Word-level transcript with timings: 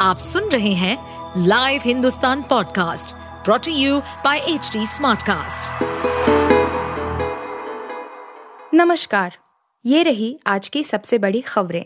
आप 0.00 0.18
सुन 0.18 0.48
रहे 0.48 0.72
हैं 0.74 0.96
live 1.46 1.80
Hindustan 1.84 2.42
podcast 2.42 3.14
brought to 3.44 3.72
you 3.72 3.98
by 4.24 4.38
H 4.38 4.70
Smartcast. 4.76 5.82
नमस्कार, 8.74 9.36
ये 9.84 10.02
रही 10.02 10.38
आज 10.46 10.68
की 10.68 10.84
सबसे 10.84 11.18
बड़ी 11.18 11.40
खबरें 11.40 11.84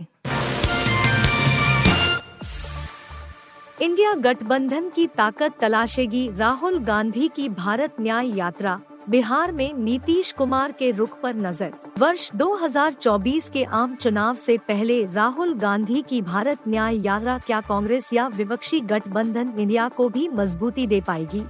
इंडिया 3.82 4.12
गठबंधन 4.14 4.88
की 4.88 5.06
ताकत 5.06 5.58
तलाशेगी 5.60 6.28
राहुल 6.36 6.78
गांधी 6.84 7.28
की 7.28 7.48
भारत 7.48 7.96
न्याय 8.00 8.36
यात्रा 8.38 8.80
बिहार 9.10 9.52
में 9.52 9.74
नीतीश 9.74 10.32
कुमार 10.32 10.72
के 10.72 10.90
रुख 10.90 11.20
पर 11.20 11.34
नज़र। 11.34 11.72
वर्ष 11.98 12.32
2024 12.32 13.48
के 13.48 13.64
आम 13.64 13.94
चुनाव 13.94 14.34
से 14.34 14.58
पहले 14.58 15.04
राहुल 15.06 15.54
गांधी 15.54 16.02
की 16.02 16.22
भारत 16.22 16.58
न्याय 16.68 16.96
यात्रा 16.96 17.38
क्या 17.38 17.60
कांग्रेस 17.60 18.12
या 18.12 18.28
विपक्षी 18.28 18.80
गठबंधन 18.80 19.52
इंडिया 19.58 19.88
को 19.88 20.08
भी 20.08 20.28
मजबूती 20.28 20.86
दे 20.86 21.00
पाएगी? 21.00 21.44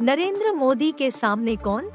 नरेंद्र 0.00 0.52
मोदी 0.52 0.92
के 0.92 1.10
सामने 1.10 1.56
कौन? 1.56 1.90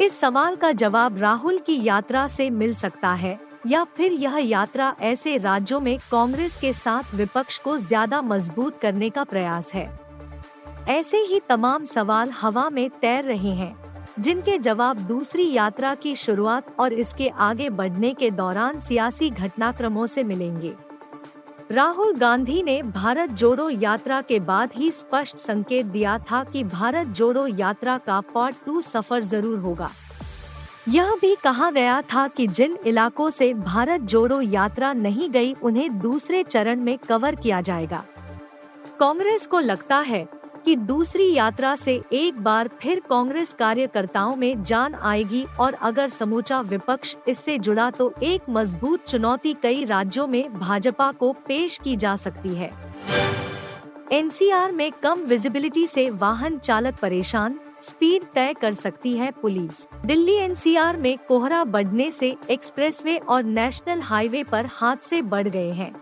इस 0.00 0.20
सवाल 0.20 0.56
का 0.56 0.72
जवाब 0.72 1.18
राहुल 1.18 1.58
की 1.58 1.82
यात्रा 1.84 2.28
से 2.28 2.50
मिल 2.50 2.74
सकता 2.74 3.12
है, 3.12 3.40
या 3.66 3.84
फिर 3.84 4.12
यह 4.12 4.38
यात्रा 4.38 4.94
ऐसे 5.00 5.38
राज्यों 5.38 5.80
में 5.80 5.98
कांग्रेस 5.98 6.56
के 6.56 6.72
साथ 6.72 7.14
विपक्ष 7.14 7.58
को 7.58 7.78
ज़्यादा 7.78 8.22
मज़बूत 8.22 8.80
करने 8.80 9.10
का 9.10 9.24
प्रयास 9.24 9.74
है? 9.74 10.03
ऐसे 10.88 11.16
ही 11.18 11.38
तमाम 11.40 11.84
सवाल 11.84 12.30
हवा 12.30 12.68
में 12.70 12.88
तैर 12.90 13.24
रहे 13.24 13.50
हैं, 13.50 13.74
जिनके 14.18 14.58
जवाब 14.58 14.98
दूसरी 14.98 15.50
यात्रा 15.52 15.94
की 15.94 16.14
शुरुआत 16.16 16.66
और 16.80 16.92
इसके 16.92 17.28
आगे 17.28 17.68
बढ़ने 17.70 18.12
के 18.14 18.30
दौरान 18.30 18.80
सियासी 18.80 19.30
घटनाक्रमों 19.30 20.06
से 20.06 20.24
मिलेंगे। 20.24 20.74
राहुल 21.70 22.14
गांधी 22.16 22.62
ने 22.62 22.82
भारत 22.82 23.30
जोड़ो 23.30 23.68
यात्रा 23.70 24.20
के 24.20 24.40
बाद 24.40 24.72
ही 24.74 24.90
स्पष्ट 24.90 25.36
संकेत 25.36 25.86
दिया 25.86 26.18
था 26.30 26.42
कि 26.44 26.64
भारत 26.64 27.06
जोड़ो 27.06 27.46
यात्रा 27.48 27.96
का 27.98 28.20
पार्ट 28.34 28.56
टू 28.66 28.80
सफ़र 28.82 29.22
ज़रूर 29.22 29.58
होगा। 29.58 29.90
यह 30.88 31.14
भी 31.20 31.34
कहा 31.34 31.70
गया 31.70 32.00
था 32.12 32.28
कि 32.28 32.46
जिन 32.46 32.78
इलाकों 32.86 33.30
से 33.30 33.52
भारत 33.54 34.00
जोड़ो 34.02 34.40
यात्रा 34.40 34.92
नहीं 34.92 35.30
गई, 35.30 35.54
उन्हें 35.54 35.98
दूसरे 35.98 36.42
चरण 36.42 36.80
में 36.80 36.96
कवर 36.98 37.34
किया 37.34 37.60
जाएगा। 37.60 38.04
कांग्रेस 39.00 39.46
को 39.46 39.60
लगता 39.60 39.98
है 39.98 40.26
कि 40.64 40.76
दूसरी 40.76 41.32
यात्रा 41.32 41.74
से 41.76 42.00
एक 42.12 42.38
बार 42.42 42.68
फिर 42.80 43.00
कांग्रेस 43.10 43.52
कार्यकर्ताओं 43.52 44.36
में 44.36 44.62
जान 44.62 44.94
आएगी 44.94 45.44
और 45.60 45.74
अगर 45.74 46.08
समूचा 46.08 46.60
विपक्ष 46.60 47.16
इससे 47.28 47.58
जुड़ा 47.58 47.90
तो 47.90 48.12
एक 48.22 48.48
मज़बूत 48.50 49.04
चुनौती 49.06 49.54
कई 49.62 49.84
राज्यों 49.84 50.26
में 50.26 50.54
भाजपा 50.54 51.10
को 51.12 51.32
पेश 51.48 51.78
की 51.84 51.96
जा 51.96 52.16
सकती 52.16 52.54
है। 52.54 52.70
एनसीआर 54.12 54.72
में 54.72 54.90
कम 54.92 55.20
विजिबिलिटी 55.20 55.86
से 55.86 56.08
वाहन 56.10 56.58
चालक 56.58 56.94
परेशान, 56.94 57.58
स्पीड 57.82 58.24
तय 58.34 58.54
कर 58.60 58.72
सकती 58.72 59.12
है 59.16 59.30
पुलिस। 59.42 59.86
दिल्ली 60.06 60.34
एनसीआर 60.34 60.96
में 60.96 61.16
कोहरा 61.28 61.62
बढ़ने 61.64 62.10
से 62.10 62.36
एक्सप्रेसवे 62.50 63.16
और 63.18 63.42
नेशनल 63.42 64.00
हाईवे 64.00 64.42
पर 64.44 64.68
हादसे 64.72 65.22
बढ़ 65.22 65.48
गए 65.48 65.70
हैं। 65.70 65.92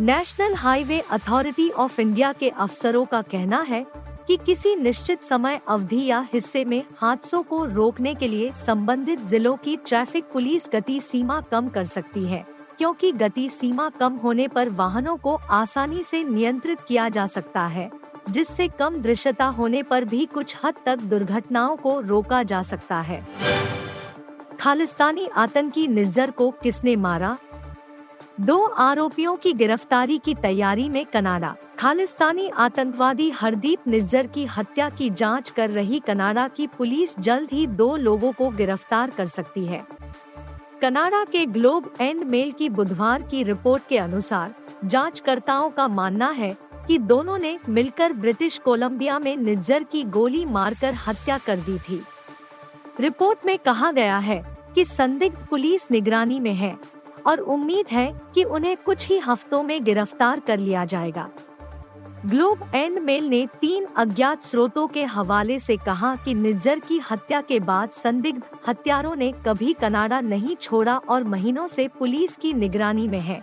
National 0.00 0.54
Highway 0.54 0.98
Authority 1.10 1.68
of 1.70 2.00
India 2.00 2.32
के 2.32 2.48
अफसरों 2.48 3.04
का 3.04 3.20
कहना 3.22 3.60
है 3.60 3.84
कि 4.26 4.36
किसी 4.36 4.74
निश्चित 4.76 5.22
समय 5.22 5.60
अवधि 5.68 6.04
या 6.06 6.20
हिस्से 6.32 6.64
में 6.64 6.82
हादसों 6.98 7.42
को 7.42 7.64
रोकने 7.64 8.14
के 8.14 8.28
लिए 8.28 8.50
संबंधित 8.56 9.20
जिलों 9.20 9.56
की 9.56 9.76
ट्रैफ़िक 9.76 10.30
पुलिस 10.32 10.68
गति 10.74 11.00
सीमा 11.00 11.40
कम 11.40 11.68
कर 11.68 11.84
सकती 11.84 12.24
है, 12.24 12.44
क्योंकि 12.78 13.12
गति 13.12 13.48
सीमा 13.48 13.88
कम 13.90 14.14
होने 14.14 14.48
पर 14.48 14.68
वाहनों 14.70 15.16
को 15.16 15.34
आसानी 15.50 16.02
से 16.04 16.22
नियंत्रित 16.24 16.80
किया 16.80 17.08
जा 17.08 17.26
सकता 17.26 17.66
है, 17.66 17.90
जिससे 18.30 18.68
कम 18.68 18.96
दृश्यता 18.96 19.46
होने 19.50 19.82
पर 19.82 20.04
भी 20.04 20.24
कुछ 20.26 20.56
हद 20.64 20.74
तक 20.86 21.02
दुर्घटनाओं 21.04 21.76
को 21.76 21.98
रोका 22.00 22.42
जा 22.42 22.62
सकता 22.62 23.00
है। 23.00 23.22
खालिस्तानी 24.60 25.26
आतंकी 25.26 25.86
निज्जर 25.88 26.30
को 26.30 26.50
किसने 26.62 26.96
मारा? 26.96 27.36
दो 28.40 28.58
आरोपियों 28.64 29.36
की 29.36 29.52
गिरफ्तारी 29.52 30.18
की 30.18 30.34
तैयारी 30.34 30.88
में 30.88 31.06
कनाडा। 31.06 31.54
खालिस्तानी 31.78 32.48
आतंकवादी 32.48 33.30
हरदीप 33.30 33.88
निज्जर 33.88 34.26
की 34.26 34.44
हत्या 34.46 34.88
की 34.90 35.10
जाँच 35.10 35.50
कर 35.50 35.70
रही 35.70 35.98
कनाडा 36.00 36.48
की 36.48 36.66
पुलिस 36.66 37.18
जल्द 37.18 37.48
ही 37.52 37.66
दो 37.66 37.96
लोगों 37.96 38.32
को 38.32 38.48
गिरफ़्तार 38.50 39.10
कर 39.10 39.26
सकती 39.26 39.64
है। 39.64 39.82
कनाडा 40.82 41.24
के 41.24 41.46
ग्लोब 41.46 41.92
एंड 42.00 42.24
मेल 42.24 42.52
की 42.52 42.68
बुधवार 42.68 43.22
की 43.22 43.42
रिपोर्ट 43.42 43.82
के 43.88 43.98
अनुसार, 43.98 44.54
जांचकर्ताओं 44.84 45.70
का 45.70 45.88
मानना 45.88 46.28
है 46.28 46.56
कि 46.86 46.98
दोनों 46.98 47.38
ने 47.38 47.58
मिलकर 47.68 48.12
ब्रिटिश 48.12 48.58
कोलंबिया 48.58 49.18
में 49.18 49.36
निज्जर 49.36 49.82
की 49.82 50.02
गोली 50.04 50.44
मारकर 50.44 50.94
हत्या 51.08 51.38
कर 51.38 51.56
दी 51.56 51.78
थी। 51.78 52.02
रिपोर्ट 53.00 53.46
में 53.46 53.58
कहा 53.58 53.92
गया 53.92 54.18
है 54.18 54.42
कि 54.74 54.84
संदिग्ध 54.84 55.46
पुलिस 55.46 55.90
निगरानी 55.90 56.40
में 56.40 56.54
है। 56.54 56.99
और 57.26 57.38
उम्मीद 57.38 57.86
है 57.92 58.20
कि 58.34 58.44
उन्हें 58.44 58.76
कुछ 58.76 59.06
ही 59.08 59.18
हफ्तों 59.18 59.62
में 59.62 59.84
गिरफ़्तार 59.84 60.40
कर 60.40 60.58
लिया 60.58 60.84
जाएगा। 60.84 61.28
ग्लोब 62.26 62.70
एंड 62.74 62.98
मेल 62.98 63.28
ने 63.28 63.46
तीन 63.60 63.86
अज्ञात 63.96 64.42
स्रोतों 64.42 64.86
के 64.86 65.04
हवाले 65.04 65.58
से 65.58 65.76
कहा 65.76 66.14
कि 66.16 66.34
निज्जर 66.34 66.78
की 66.78 66.98
हत्या 67.10 67.40
के 67.40 67.60
बाद 67.60 67.90
संदिग्ध 67.90 68.42
हत्यारों 68.68 69.14
ने 69.16 69.32
कभी 69.46 69.72
कनाडा 69.72 70.20
नहीं 70.20 70.56
छोड़ा 70.56 70.96
और 70.96 71.24
महीनों 71.24 71.66
से 71.66 71.88
पुलिस 71.88 72.36
की 72.36 72.52
निगरानी 72.52 73.08
में 73.08 73.20
है। 73.20 73.40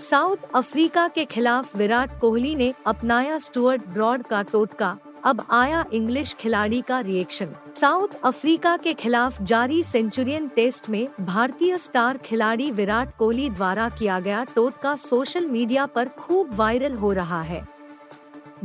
साउथ 0.00 0.36
अफ्रीका 0.54 1.08
के 1.08 1.24
खिलाफ 1.24 1.76
विराट 1.76 2.18
कोहली 2.20 2.54
ने 2.54 2.72
अपनाया 2.86 3.38
स्टुअर्ट 3.38 3.86
ब्रॉड 3.86 4.22
का 4.22 4.42
टोटका। 4.42 4.96
अब 5.28 5.44
आया 5.50 5.84
इंग्लिश 5.92 6.34
खिलाड़ी 6.34 6.80
का 6.80 7.00
रिएक्शन 7.00 7.48
साउथ 7.76 8.08
अफ्रीका 8.24 8.76
के 8.76 8.92
खिलाफ 8.92 9.42
जारी 9.42 9.82
सेंचुरियन 9.82 10.48
टेस्ट 10.48 10.88
में 10.88 11.08
भारतीय 11.20 11.78
स्टार 11.78 12.18
खिलाड़ी 12.18 12.70
विराट 12.70 13.16
कोहली 13.16 13.50
द्वारा 13.50 13.88
किया 13.88 14.20
गया 14.20 14.44
टोटका 14.44 14.96
सोशल 14.96 15.46
मीडिया 15.46 15.86
पर 15.86 16.08
खूब 16.08 16.54
वायरल 16.54 16.94
हो 16.94 17.12
रहा 17.12 17.42
है। 17.42 17.68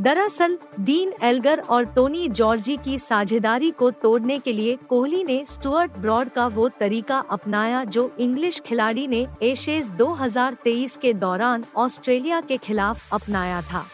दरअसल, 0.00 0.58
डीन 0.80 1.12
एल्गर 1.22 1.60
और 1.60 1.84
टोनी 1.84 2.28
जॉर्जी 2.28 2.76
की 2.76 2.98
साझेदारी 2.98 3.70
को 3.70 3.90
तोड़ने 3.90 4.38
के 4.38 4.52
लिए 4.52 4.76
कोहली 4.76 5.24
ने 5.24 5.44
स्टुअर्ट 5.48 5.92
ब्रॉड 5.92 6.28
का 6.28 6.46
वो 6.46 6.68
तरीका 6.68 7.18
अपनाया 7.18 7.84
जो 7.84 8.16
इंग्लिश 8.20 8.60
खिलाड़ी 8.60 9.06
ने 9.06 9.26
एशेज 9.42 9.90
2023 9.90 10.96
के 10.96 11.12
दौरान 11.12 11.64
ऑस्ट्रेलिया 11.76 12.40
के 12.40 12.56
खिलाफ 12.56 13.14
अपनाया 13.14 13.62
था। 13.62 13.84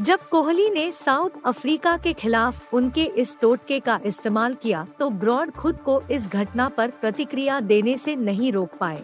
जब 0.00 0.20
कोहली 0.28 0.68
ने 0.70 0.90
साउथ 0.92 1.30
अफ्रीका 1.44 1.96
के 1.96 2.12
खिलाफ 2.12 2.74
उनके 2.74 3.04
इस 3.04 3.36
टोटके 3.40 3.80
का 3.80 3.98
इस्तेमाल 4.04 4.54
किया 4.54 4.86
तो 4.98 5.08
ब्रॉड 5.10 5.50
खुद 5.50 5.78
को 5.78 6.00
इस 6.10 6.28
घटना 6.28 6.68
पर 6.68 6.90
प्रतिक्रिया 6.90 7.58
देने 7.60 7.96
से 7.98 8.14
नहीं 8.16 8.52
रोक 8.52 8.76
पाए। 8.80 9.02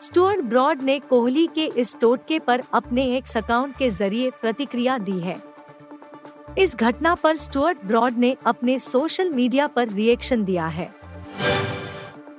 स्टुअर्ट 0.00 0.40
ब्रॉड 0.40 0.82
ने 0.82 0.98
कोहली 1.00 1.46
के 1.46 1.64
इस 1.66 1.96
टोटके 2.00 2.38
पर 2.38 2.62
अपने 2.72 3.04
एक 3.16 3.36
अकाउंट 3.36 3.76
के 3.76 3.90
ज़रिए 3.90 4.30
प्रतिक्रिया 4.30 4.98
दी 4.98 5.18
है। 5.20 5.36
इस 6.58 6.76
घटना 6.76 7.14
पर 7.14 7.36
स्टुअर्ट 7.36 7.84
ब्रॉड 7.84 8.18
ने 8.18 8.36
अपने 8.46 8.78
सोशल 8.78 9.30
मीडिया 9.30 9.66
पर 9.66 9.88
रिएक्शन 9.88 10.44
दिया 10.44 10.66
है। 10.66 10.92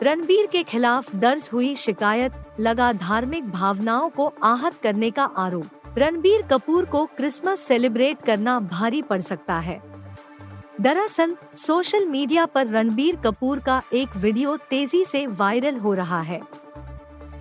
रणबीर 0.03 0.45
के 0.45 0.63
खिलाफ 0.63 1.15
दर्ज 1.15 1.49
हुई 1.53 1.75
शिकायत 1.75 2.33
लगा 2.59 2.91
धार्मिक 2.93 3.49
भावनाओं 3.51 4.09
को 4.09 4.33
आहत 4.43 4.79
करने 4.83 5.11
का 5.11 5.23
आरोप। 5.37 5.84
रणबीर 5.97 6.41
कपूर 6.41 6.85
को 6.85 7.05
क्रिसमस 7.05 7.59
सेलिब्रेट 7.59 8.17
करना 8.25 8.59
भारी 8.59 9.01
पड़ 9.01 9.21
सकता 9.21 9.59
है। 9.59 9.81
दरअसल, 10.81 11.35
सोशल 11.57 12.05
मीडिया 12.05 12.45
पर 12.45 12.67
रणबीर 12.67 13.15
कपूर 13.15 13.59
का 13.59 13.81
एक 13.93 14.15
वीडियो 14.17 14.57
तेज़ी 14.57 15.05
से 15.05 15.27
वायरल 15.27 15.77
हो 15.77 15.93
रहा 15.93 16.21
है। 16.21 16.41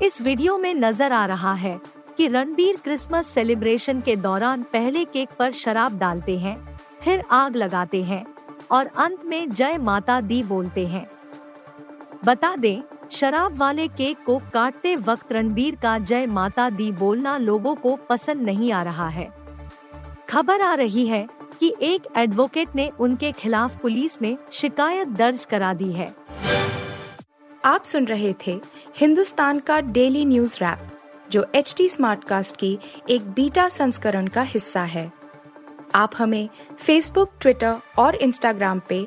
इस 0.02 0.22
वीडियो 0.22 0.58
में 0.58 0.74
नज़र 0.74 1.12
आ 1.12 1.26
रहा 1.26 1.54
है 1.54 1.80
कि 2.16 2.28
रणबीर 2.28 2.76
क्रिसमस 2.76 3.26
सेलिब्रेशन 3.26 4.00
के 4.00 4.16
दौरान 4.16 4.62
पहले 4.62 5.04
केक 5.04 5.28
पर 5.38 5.50
शराब 5.50 5.98
डालते 5.98 6.38
हैं, 6.38 6.78
फिर 7.00 7.24
आग 7.30 7.56
लगाते 7.56 8.02
हैं 8.02 8.26
और 8.70 8.86
अंत 8.86 9.24
में 9.24 9.50
जय 9.50 9.78
माता 9.78 10.20
दी 10.20 10.42
बोलते 10.42 10.86
हैं। 10.86 11.10
बता 12.24 12.56
दें 12.56 12.93
शराब 13.10 13.56
वाले 13.56 13.88
केक 13.88 14.24
को 14.26 14.38
काटते 14.54 14.96
वक्त 14.96 15.32
रणबीर 15.32 15.74
का 15.74 15.98
जय 15.98 16.26
माता 16.26 16.70
दी 16.70 16.92
बोलना 16.92 17.36
लोगों 17.36 17.74
को 17.74 17.96
पसंद 18.10 18.42
नहीं 18.42 18.72
आ 18.72 18.82
रहा 18.82 19.08
है। 19.08 19.28
खबर 20.30 20.60
आ 20.60 20.74
रही 20.74 21.06
है 21.06 21.26
कि 21.60 21.74
एक 21.82 22.02
एडवोकेट 22.16 22.68
ने 22.76 22.90
उनके 23.00 23.32
खिलाफ 23.32 23.80
पुलिस 23.80 24.22
में 24.22 24.36
शिकायत 24.52 25.08
दर्ज 25.08 25.44
करा 25.44 25.74
दी 25.74 25.92
है। 25.92 26.14
आप 27.64 27.82
सुन 27.82 28.04
रहे 28.04 28.34
थे 28.46 28.60
हिंदुस्तान 28.96 29.58
का 29.58 29.80
डेली 29.80 30.24
न्यूज़ 30.24 30.56
रैप, 30.60 30.78
जो 31.30 31.46
एच 31.54 31.74
टी 31.78 31.88
स्मार्ट 31.88 32.24
कास्ट 32.24 32.56
की 32.56 32.78
एक 33.10 33.30
बीटा 33.30 33.68
संस्करण 33.68 34.26
का 34.26 34.42
हिस्सा 34.42 34.82
है। 34.82 35.12
आप 35.94 36.12
हमें 36.18 36.48
फेसबुक 36.78 37.32
ट्विटर 37.40 37.76
और 37.98 38.14
इंस्टाग्राम 38.14 38.80
पे 38.88 39.06